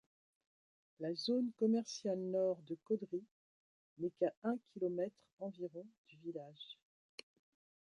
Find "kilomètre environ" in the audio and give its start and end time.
4.73-5.85